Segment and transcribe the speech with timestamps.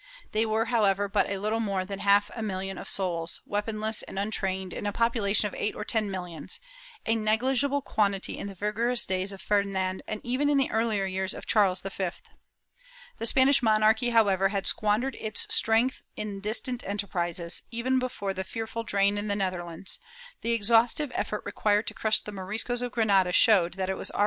[0.31, 4.17] They were, how ever, but little more than half a million of souls, weaponless and
[4.17, 6.59] untrained, in a population of eight or ten millions—
[7.05, 11.35] a negligible quantity in the vigorous days of Ferdinand and even in the earher years
[11.35, 12.09] of Charles V.
[13.19, 18.81] The Spanish monarchy, however, had squandered its strength on distant enterprises; even before the fearful
[18.81, 19.99] drain in the Netherlands,
[20.41, 24.13] the exhaustive effort required to crush the Moriscos of Granada showed that it was already
[24.13, 24.19] > Nueva Recop.